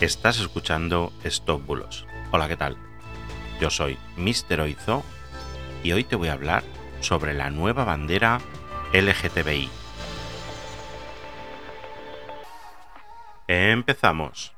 [0.00, 2.04] Estás escuchando Stop Bulos.
[2.32, 2.76] Hola, ¿qué tal?
[3.60, 4.60] Yo soy Mr.
[4.60, 5.04] Oizo
[5.84, 6.64] y hoy te voy a hablar
[6.98, 8.40] sobre la nueva bandera
[8.92, 9.70] LGTBI.
[13.46, 14.52] Empezamos.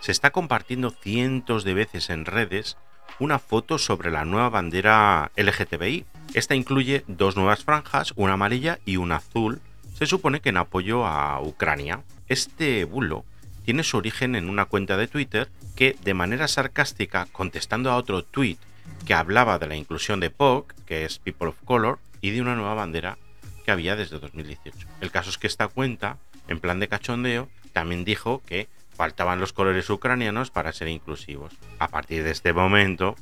[0.00, 2.76] Se está compartiendo cientos de veces en redes
[3.20, 6.04] una foto sobre la nueva bandera LGTBI.
[6.34, 9.60] Esta incluye dos nuevas franjas, una amarilla y una azul,
[9.94, 12.02] se supone que en apoyo a Ucrania.
[12.26, 13.24] Este bulo
[13.64, 18.24] tiene su origen en una cuenta de Twitter que, de manera sarcástica, contestando a otro
[18.24, 18.58] tweet
[19.06, 22.54] que hablaba de la inclusión de POC, que es People of Color, y de una
[22.54, 23.18] nueva bandera
[23.64, 24.86] que había desde 2018.
[25.00, 26.18] El caso es que esta cuenta,
[26.48, 31.54] en plan de cachondeo, también dijo que faltaban los colores ucranianos para ser inclusivos.
[31.78, 33.16] A partir de este momento,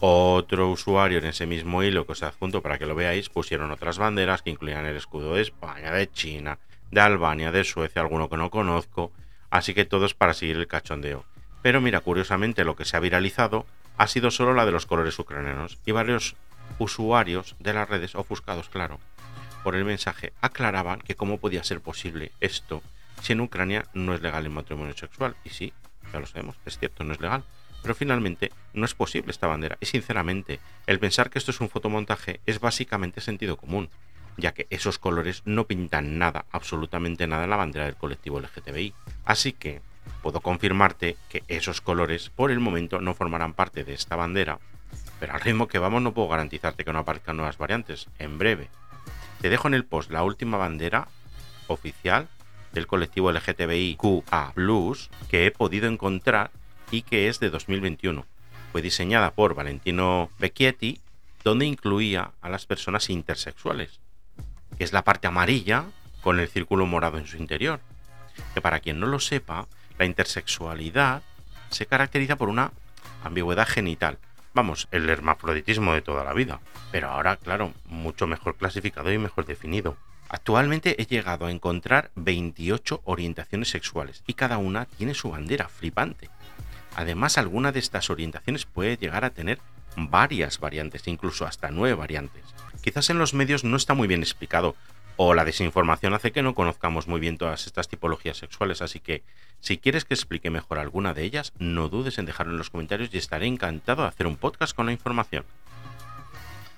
[0.00, 3.98] otro usuario en ese mismo hilo que os adjunto para que lo veáis pusieron otras
[3.98, 6.58] banderas que incluían el escudo de España, de China,
[6.90, 9.12] de Albania, de Suecia, alguno que no conozco,
[9.52, 11.24] así que todos para seguir el cachondeo.
[11.62, 13.66] Pero mira, curiosamente lo que se ha viralizado
[13.98, 16.34] ha sido solo la de los colores ucranianos y varios
[16.78, 18.98] usuarios de las redes ofuscados, claro,
[19.62, 22.82] por el mensaje aclaraban que cómo podía ser posible esto
[23.20, 25.36] si en Ucrania no es legal el matrimonio sexual.
[25.44, 25.72] Y sí,
[26.12, 27.44] ya lo sabemos, es cierto, no es legal.
[27.82, 29.76] Pero finalmente no es posible esta bandera.
[29.80, 33.90] Y sinceramente, el pensar que esto es un fotomontaje es básicamente sentido común,
[34.36, 38.94] ya que esos colores no pintan nada, absolutamente nada en la bandera del colectivo LGTBI.
[39.24, 39.80] Así que
[40.22, 44.58] puedo confirmarte que esos colores por el momento no formarán parte de esta bandera,
[45.20, 48.08] pero al ritmo que vamos no puedo garantizarte que no aparezcan nuevas variantes.
[48.18, 48.68] En breve.
[49.40, 51.08] Te dejo en el post la última bandera
[51.66, 52.28] oficial
[52.72, 54.52] del colectivo LGTBI QA
[55.28, 56.50] que he podido encontrar
[56.90, 58.26] y que es de 2021.
[58.70, 61.00] Fue diseñada por Valentino Becchietti,
[61.44, 64.00] donde incluía a las personas intersexuales,
[64.78, 65.84] que es la parte amarilla
[66.22, 67.80] con el círculo morado en su interior.
[68.54, 69.66] Que para quien no lo sepa,
[69.98, 71.22] la intersexualidad
[71.70, 72.72] se caracteriza por una
[73.24, 74.18] ambigüedad genital.
[74.54, 76.60] Vamos, el hermafroditismo de toda la vida.
[76.90, 79.96] Pero ahora, claro, mucho mejor clasificado y mejor definido.
[80.28, 86.30] Actualmente he llegado a encontrar 28 orientaciones sexuales y cada una tiene su bandera flipante.
[86.96, 89.58] Además, alguna de estas orientaciones puede llegar a tener
[89.96, 92.42] varias variantes, incluso hasta nueve variantes.
[92.82, 94.74] Quizás en los medios no está muy bien explicado,
[95.24, 99.22] o la desinformación hace que no conozcamos muy bien todas estas tipologías sexuales, así que
[99.60, 103.10] si quieres que explique mejor alguna de ellas, no dudes en dejarlo en los comentarios
[103.12, 105.44] y estaré encantado de hacer un podcast con la información.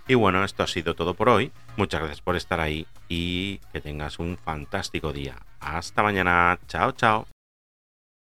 [0.06, 1.52] Y bueno, esto ha sido todo por hoy.
[1.78, 5.36] Muchas gracias por estar ahí y que tengas un fantástico día.
[5.60, 6.58] Hasta mañana.
[6.68, 7.33] Chao, chao.